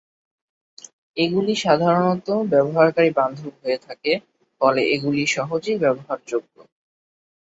এগুলি 1.17 1.53
সাধারণত 1.55 2.27
ব্যবহারকারী-বান্ধব 2.51 3.53
হয়ে 3.61 3.77
থাকে, 3.77 4.11
ফলে 4.61 4.81
এগুলি 4.95 5.23
সহজেই 5.35 5.77
ব্যবহারযোগ্য। 5.77 6.55